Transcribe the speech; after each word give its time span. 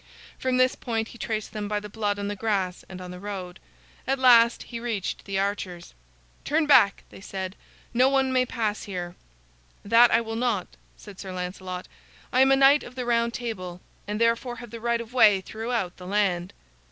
From 0.39 0.57
this 0.57 0.73
point 0.75 1.09
he 1.09 1.19
traced 1.19 1.53
them 1.53 1.67
by 1.67 1.79
the 1.79 1.87
blood 1.87 2.17
on 2.17 2.27
the 2.27 2.35
grass 2.35 2.83
and 2.89 2.99
on 2.99 3.11
the 3.11 3.19
road. 3.19 3.59
At 4.07 4.17
last 4.17 4.63
he 4.63 4.79
reached 4.79 5.25
the 5.25 5.37
archers. 5.37 5.93
"Turn 6.43 6.65
back," 6.65 7.03
they 7.11 7.21
said. 7.21 7.55
"No 7.93 8.09
one 8.09 8.33
may 8.33 8.43
pass 8.47 8.85
here." 8.85 9.15
"That 9.85 10.09
I 10.09 10.19
will 10.19 10.35
not," 10.35 10.69
said 10.97 11.19
Sir 11.19 11.31
Lancelot. 11.31 11.87
"I 12.33 12.41
am 12.41 12.51
a 12.51 12.55
Knight 12.55 12.81
of 12.81 12.95
the 12.95 13.05
Round 13.05 13.31
Table, 13.31 13.79
and 14.07 14.19
therefore 14.19 14.55
have 14.55 14.71
the 14.71 14.81
right 14.81 15.01
of 15.01 15.13
way 15.13 15.39
throughout 15.39 15.97
the 15.97 16.07
land." 16.07 16.53